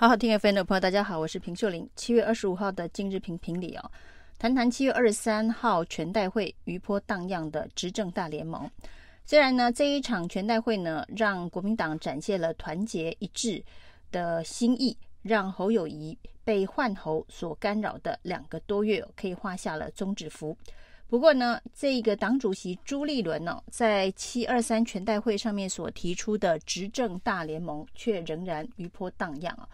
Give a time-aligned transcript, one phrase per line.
[0.00, 1.90] 好好听 FM 的朋友，大家好，我是平秀玲。
[1.96, 3.90] 七月二十五号的今日评评理哦，
[4.38, 8.70] 谈谈七月二十三号全代会余波荡漾的执政大联盟。
[9.24, 13.60] 虽然呢，这一场全代会呢，让国民党展现了团结一致
[14.12, 20.56] 的心意，让侯友宜被换侯所干扰的两个多月可以画下了终止符。
[21.08, 29.66] 不过呢，这个党主席朱立伦呢，在七二三全代会上面所提出的执政大联盟，却仍然余波荡漾啊。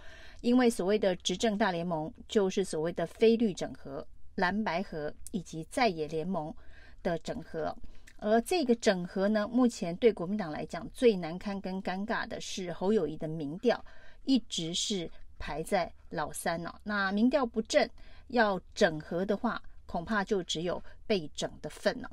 [0.42, 6.54] 因为所谓的执政大联盟，就是所谓的非绿整合、蓝白合以及在野联盟
[7.02, 7.76] 的整合。
[8.18, 13.84] 而这个整合呢，目前对国民党来讲最难堪跟尴尬的是侯友谊的民调
[14.24, 16.72] 一直是排在老三呢。
[16.84, 17.90] 那民调不振，
[18.28, 19.60] 要整合的话。
[19.94, 22.10] 恐怕就只有被整的份了。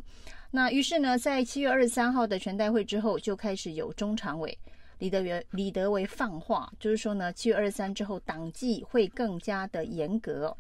[0.52, 4.56] 那于是呢，在七月二十三号的全代会之后，就开始有中常委
[5.00, 10.56] 李德元李德维放话，就是说呢，七月二十三之后，党纪会更加的严格。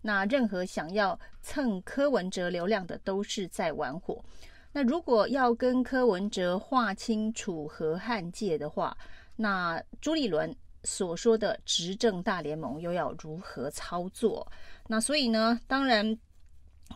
[0.00, 4.24] 那任何想要蹭柯文哲流量的，都是在玩火。
[4.72, 8.96] 那如果要跟柯文哲划清楚和汉界的话，
[9.36, 14.50] 那朱立伦所说的执政大联盟又要如何操作？
[14.88, 16.16] 那所以呢，当然。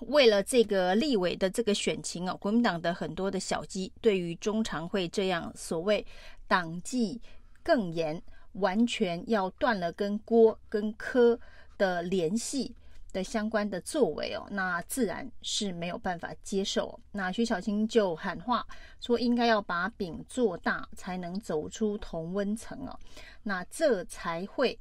[0.03, 6.05] 为了这个立委的这个选情哦，国民党的很多的小鸡对于中常会这样所谓
[6.47, 7.21] 党纪
[7.63, 8.23] 更严，
[8.53, 11.39] 完全要断了跟郭跟柯
[11.77, 12.75] 的联系
[13.13, 16.99] 的相关的作为哦，那自然是没有办法接受。
[17.13, 18.67] 那徐小青就喊话
[19.01, 22.99] 说，应该要把饼做大，才能走出同温层哦，
[23.43, 24.79] 那这才会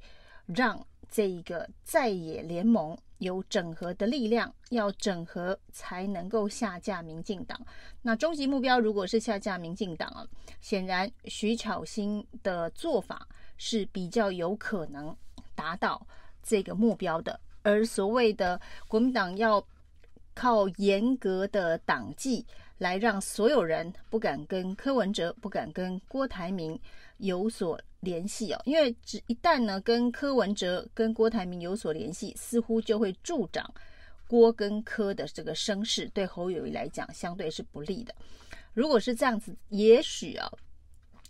[0.48, 2.98] 让这一个在野联盟。
[3.20, 7.58] 有整合的力量，要整合才能够下架民进党。
[8.02, 10.28] 那终极目标如果是下架民进党啊，
[10.60, 13.26] 显然徐巧芯的做法
[13.56, 15.16] 是比较有可能
[15.56, 16.06] 达到
[16.44, 17.40] 这个目标的。
[17.64, 19.66] 而所谓的国民党要
[20.34, 22.46] 靠严格的党纪
[22.78, 26.78] 来让所有人不敢跟柯文哲、不敢跟郭台铭
[27.18, 27.80] 有所。
[28.02, 33.68] 联系哦，因为只一旦呢跟柯文哲、跟郭台铭有所联系，似乎就会助长
[34.28, 38.14] 郭跟柯的这个声势，对侯友谊来讲相对是不利的。
[38.76, 40.48] 如果是这样子，也许啊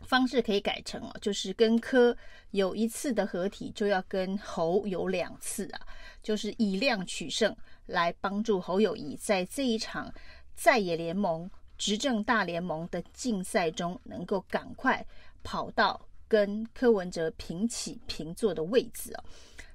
[0.02, 2.14] 方式可以改成哦，就是跟柯
[2.52, 5.80] 有一次的合体，就要跟侯有两次啊，
[6.22, 10.14] 就是以量取胜，来帮助侯友谊在这一场
[10.56, 15.06] 在野联盟、执政大联盟的竞赛中，能够赶快
[15.44, 16.00] 跑到。
[16.28, 19.24] 跟柯文哲平起平坐的位置哦，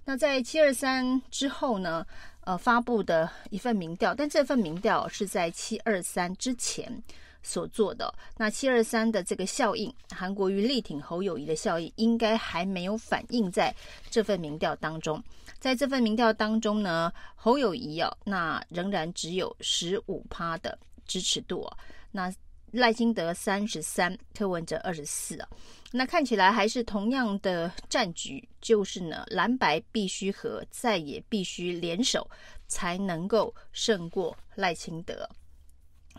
[0.04, 2.04] 那在七二三之后呢，
[2.40, 6.92] 呃，发布的一份民调，但这份民调是在七二三之前
[7.40, 8.12] 所做的。
[8.36, 13.72] 那七二三的这个效应，韩国瑜力挺侯友谊的效应，应该还没有反映在
[14.10, 15.22] 这份民调当中。
[15.60, 20.76] 在这份民调当中呢，侯友谊哦，那仍然只有十五趴的
[21.10, 21.76] 支持度哦，
[22.12, 22.32] 那。
[22.72, 25.48] 赖清德三十三，柯文哲二十四啊，
[25.90, 32.30] 那看起来还是同样的战局，就是呢，蓝白必须和，在也必须联手，
[32.68, 35.28] 才能够胜过赖清德。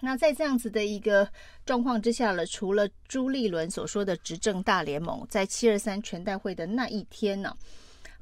[0.01, 1.25] 那在这样子的一个
[1.65, 7.55] 状况之下了，除了朱立伦所说的执政大联盟，在七二三全代会的那一天呢，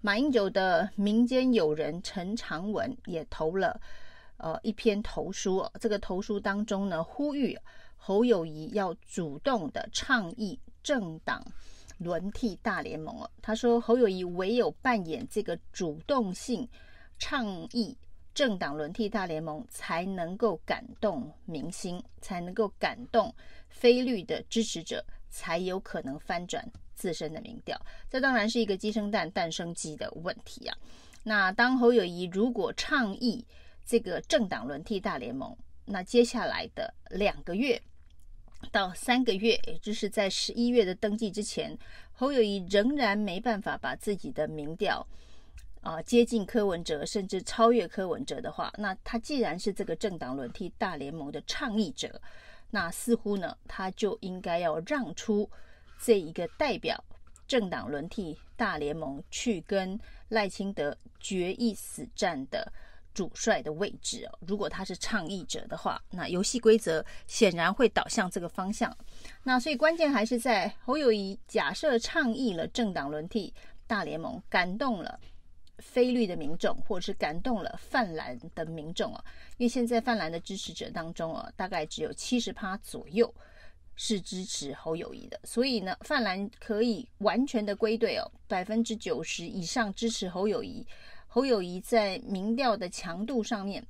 [0.01, 3.81] 马英九的民间友人陈长文也投了
[4.39, 7.55] 呃一篇投书，这个投书当中呢，呼吁。
[8.01, 11.45] 侯友宜要主动的倡议政党
[11.97, 13.29] 轮替大联盟哦。
[13.41, 16.67] 他说，侯友宜唯有扮演这个主动性
[17.17, 17.95] 倡议
[18.33, 23.35] 政党轮替大联盟，才能够感动民心，才能够感动
[23.67, 27.77] 非绿的支持者，才有可能翻转自身的民调。
[28.09, 30.77] 这当然是一个鸡生蛋，蛋生鸡的问题啊。
[31.21, 33.45] 那当侯友宜如果倡议
[33.89, 37.81] 这个政党轮替大联盟，那接下来的两个月。
[38.71, 41.75] 到三个月，也就是在十一月的登记之前，
[42.11, 45.03] 侯友谊仍然没办法把自己的民调
[45.81, 52.21] 啊、接近柯文哲，甚至超越柯文哲的话，那他既然是这个政党轮替大联盟的倡议者，
[52.69, 55.49] 那似乎呢，他就应该要让出
[55.99, 57.03] 这一个代表
[57.47, 62.71] 政党轮替大联盟去跟赖清德决一死战的。
[63.19, 68.95] 主帅的位置哦，如果他是倡议者的话，那游戏规则显然会导向这个方向。
[69.43, 73.53] 那所以关键还是在侯友谊假设倡议了政党轮替
[73.85, 75.19] 大联盟，感动了
[75.79, 79.21] 非绿的民众，或者是感动了泛蓝的民众啊。
[79.57, 83.35] 因为现在泛蓝的支持者当中啊，大概只有七十趴左右
[83.97, 85.37] 是支持侯友谊的。
[85.43, 90.87] 所以呢，泛蓝可以完全的归队哦，百分之九十以上支持侯友谊。
[91.31, 93.85] 侯友宜在民调的强度上面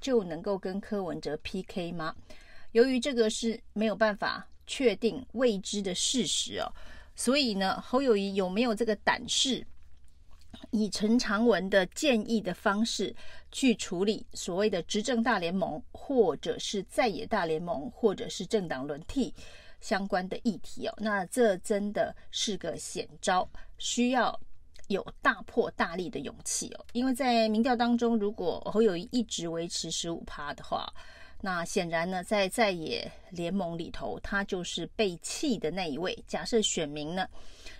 [0.00, 2.14] 就能够跟柯文哲 PK 吗？
[2.70, 6.72] 由于这个是没有办法确定未知的事实哦，
[7.16, 9.66] 所以呢，侯友谊有没有这个胆识？
[10.70, 13.14] 以陈长文的建议的方式
[13.50, 19.34] 去处理所谓的执政大联盟，或者是在野大联盟，或者是政党轮替
[19.80, 23.48] 相关的议题哦，那这真的是个险招，
[23.78, 24.40] 需要
[24.88, 26.84] 有大破大立的勇气哦。
[26.92, 30.92] 因为在民调当中，如果侯友宜一直维持十五趴的话，
[31.40, 36.16] 那显然呢，在在野联盟里头，他就是被弃的那一位。
[36.26, 37.26] 假设选民呢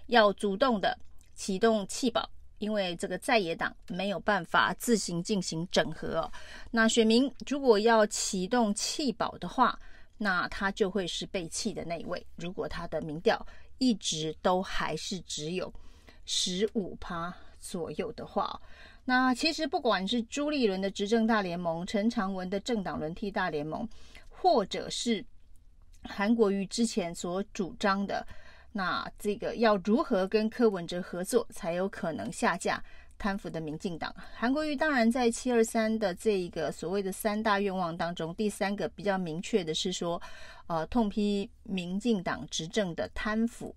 [0.07, 0.99] 要主动的
[1.35, 2.29] 启动弃保。
[2.59, 6.31] 因为这个在野党没有办法自行进行整合，
[6.71, 9.79] 那选民如果要启动弃保的话，
[10.17, 12.25] 那他就会是被弃的那一位。
[12.37, 13.45] 如果他的民调
[13.79, 15.71] 一直都还是只有
[16.27, 18.61] 十五趴左右的话，
[19.05, 23.89] 那其实不管是朱立伦的执政大联盟、陈长文的政党轮替大联盟，
[24.29, 25.25] 或者是
[26.03, 28.27] 韩国瑜之前所主张的。
[28.77, 32.83] 那这个要如何跟柯文哲合作，才有可能下架
[33.17, 34.13] 贪腐的民进党？
[34.35, 40.21] 韩国瑜当然在七二三的这一个所谓的三大愿望当中，第三个比较明确的是说，
[40.67, 43.73] 呃，痛批民进党执政的贪腐。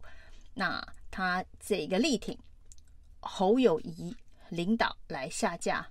[0.55, 2.37] 那他这个力挺
[3.19, 4.15] 侯友宜
[4.49, 5.87] 领导来下架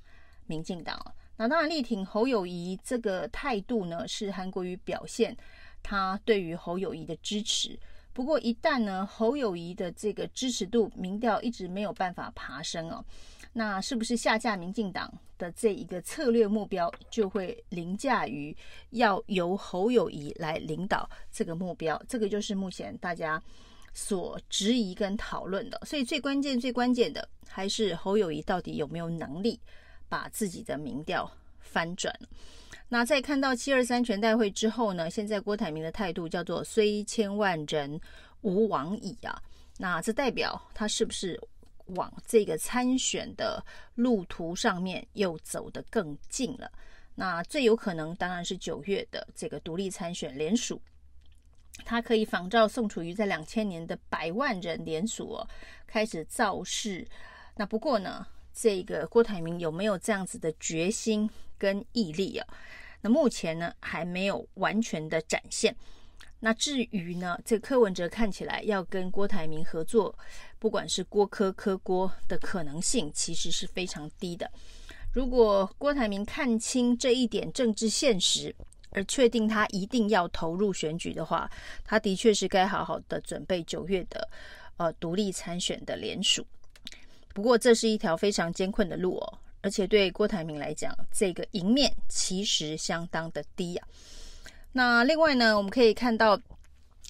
[0.46, 1.00] 民进党。
[1.36, 5.36] 那当然力挺侯友宜这个态度呢，是韩国瑜表现
[5.82, 7.78] 他对于侯友宜的支持。
[8.14, 13.04] 不过，一旦呢，侯友宜的这个支持度民调一直没有办法爬升哦，
[13.52, 18.56] 那是不是下架民进党的这一个策略目标就会凌驾于
[18.92, 22.02] 要由侯友宜来领导这个目标？
[22.08, 23.42] 这个就是目前大家
[23.96, 25.80] 所质疑跟讨论的。
[25.86, 29.58] 所以最关键、最关键的还是侯友谊到底有没有能力
[30.06, 31.28] 把自己的民调
[31.58, 32.14] 翻转。
[32.88, 37.98] 那在看到七二三全代会之后呢，现在郭台铭的态度叫做“虽千万人，
[38.42, 39.42] 吾往矣”啊。
[39.78, 41.40] 那这代表他是不是
[41.86, 43.64] 往这个参选的
[43.94, 46.70] 路途上面又走得更近了？
[47.14, 50.78] 那最有可能当然是九月的这个独立参选联署，
[51.84, 55.48] 他可以仿照宋楚瑜在两千年的百万人联署哦，
[55.86, 57.06] 开始造势。
[57.56, 62.46] 那不过呢，这个郭台铭有没有这样子的决心跟毅力啊？
[63.02, 65.76] 那目前呢，还没有完全的展现。
[66.40, 70.18] 那至于呢，这柯文哲看起来要跟郭台铭合作，
[70.58, 74.50] 不管是郭柯柯郭的可能性，其实是非常低的。
[75.12, 78.54] 如果郭台铭看清这一点政治现实，
[78.96, 81.48] 而确定他一定要投入选举的话，
[81.84, 84.26] 他的确是该好好的准备九月的
[84.78, 86.44] 呃独立参选的联署。
[87.34, 89.38] 不过，这是一条非常艰困的路哦。
[89.60, 93.86] 而且对郭台铭来讲，这个赢面其实相当的低啊。
[94.72, 96.40] 那另外呢，我们可以看到，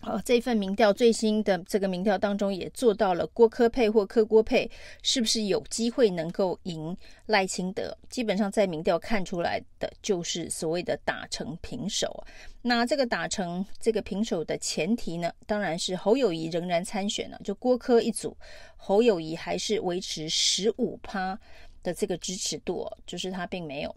[0.02, 4.70] 呃，这份民调最新的这个民调当中，也做到了郭科配或柯郭配，
[5.02, 6.96] 是不是有机会能够赢
[7.26, 7.96] 赖清德？
[8.10, 12.24] 基本上在民调看出来的就是所谓的打成平手。
[12.62, 18.36] 那这个打成这个平手的前提呢，当然是侯友谊仍然参选了，就郭科一组，
[18.76, 21.38] 侯友谊还是维持十五趴。
[21.82, 23.96] 的这个支持度，就是他并没有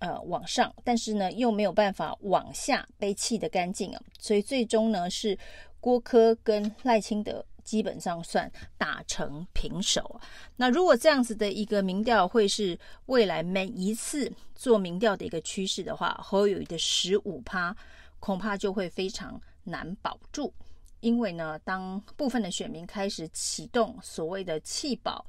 [0.00, 5.38] 呃往上，但是呢又没有办法往下被弃得干净啊，所以最终呢是
[5.80, 10.20] 郭柯跟赖清德基本上算打成平手。
[10.56, 17.76] 那如果这样子的一个民调会是未来每一次做民调的一个趋势的话，侯友宜的十五趴
[18.20, 20.52] 恐怕就会非常难保住，
[21.00, 25.26] 因为呢当部分的选民开始启动所谓的弃保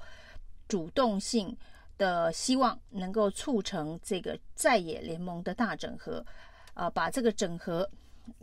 [0.67, 1.57] 主动性。
[1.99, 6.25] 的希望能够促成这个在野联盟的大整合，
[6.73, 7.87] 啊、把这个整合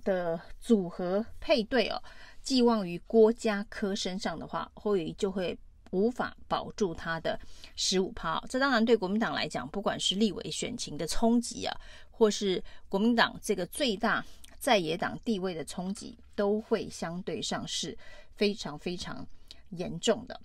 [0.04, 2.00] 的组合配对哦，
[2.42, 5.58] 寄望于郭家科身上的话，侯友宜就会
[5.90, 7.38] 无法保住他的
[7.74, 8.40] 十五趴。
[8.48, 11.74] 这当然对国民党来讲，不管是立委选情的冲击啊，
[12.10, 14.24] 或是国民党这个最大
[14.58, 17.96] 在野党地位的冲击，都会相对上是
[18.34, 19.26] 非常非常
[19.70, 20.38] 严重的。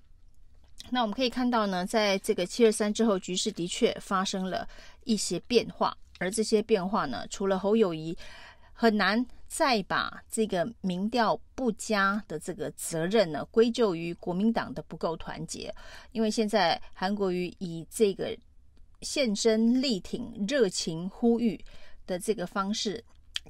[0.90, 4.68] 那我们可以看到呢，在这个七二三之后，局势的确发生了
[5.06, 8.18] 一些变化，而这些变化呢，除了侯友谊
[8.74, 15.74] 很难再把这个民调不佳的这个责任呢归咎于国民党的不够团结，
[16.12, 18.36] 因为现在韩国瑜以这个
[19.02, 21.60] 现身力挺、热情呼吁
[22.06, 23.02] 的这个方式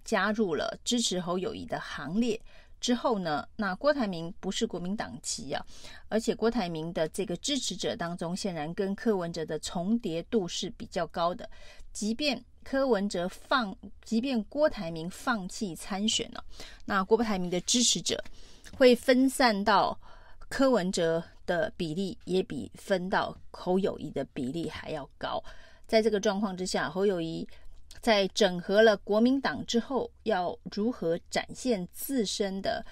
[0.03, 2.39] 加入了支持侯友谊的行列。
[2.81, 5.63] 之后呢，那郭台铭不是国民党籍啊，
[6.09, 11.49] 而且郭台铭的这个支持者当中，显然跟柯文哲的重叠度是比较高的。
[11.93, 13.73] 即便柯文哲放，
[14.03, 16.43] 即便郭台铭放弃参选了，
[16.83, 18.21] 那郭台铭的支持者
[18.75, 19.97] 会分散到
[20.49, 25.41] 柯文哲的比例，也比分到侯友宜的比例还要高。
[25.85, 27.47] 在这个状况之下，侯友宜。
[27.99, 32.85] 在整合了国民党之后，要如何展现自身的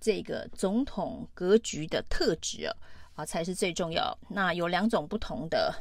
[0.00, 2.76] 这个总统格局的特质啊，
[3.14, 4.16] 啊，才是最重要。
[4.28, 5.74] 那有两种不同的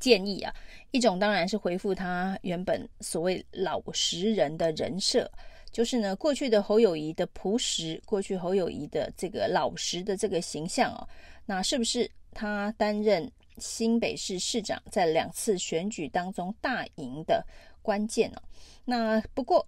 [0.00, 0.52] 建议啊，
[0.90, 5.30] 一种当然是恢复他原本所谓老实人的人设，
[5.70, 11.06] 就是呢，过去的侯友谊的朴实，过去侯友谊的这个老实的这个形象啊，
[11.44, 17.44] 那是不是他担任新北市市长在两次选举当中大赢的？
[17.82, 18.42] 关键哦，
[18.84, 19.64] 那不过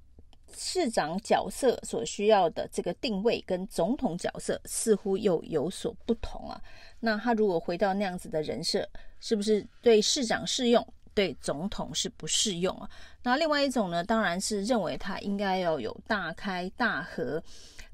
[0.52, 6.60] 市长角色所需要的这个定位跟总统角色似乎又有所不同啊。
[6.98, 8.88] 那他如果回到那样子的人设，
[9.20, 12.90] 是不是对市长适用，对总统是不适用啊？
[13.22, 17.40] 那另外一种呢，当然是认为他应该要有大开大合，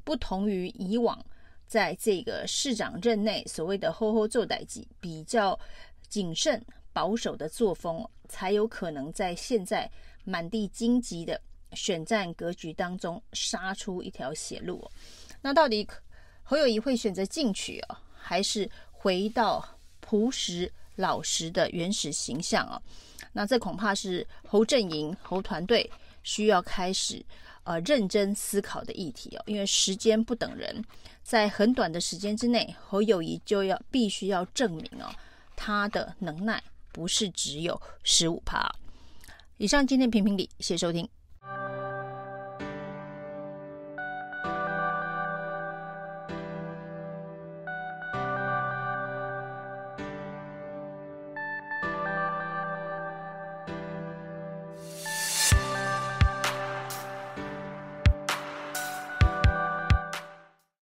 [0.05, 1.23] 不同于以往
[1.67, 5.59] 在这个市长任内所谓的“吼吼做代志”比较
[6.09, 9.91] 谨慎保守的作风，才有可能在现在。
[10.27, 11.39] 满地荆棘的
[11.73, 14.91] 选战格局当中杀出一条血路，
[15.43, 15.87] 那到底
[16.43, 19.63] 侯友宜会选择进取哦，还是回到
[20.01, 22.81] 朴实老实的原始形象啊？
[23.35, 25.93] 那这恐怕是侯阵营、侯团队
[26.23, 27.23] 需要开始
[27.65, 29.43] 呃认真思考的议题哦。
[29.47, 30.83] 因为时间不等人，
[31.23, 35.13] 在很短的时间之内，侯友谊就要必须要证明哦，
[35.57, 38.71] 他的能耐不是只有十五趴。
[39.57, 41.09] 以上今天评评理，谢谢收听。